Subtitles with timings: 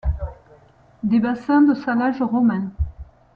[1.03, 2.71] Des bassins de salage romains.